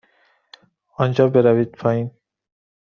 [0.97, 2.11] آنجا بروید پایین.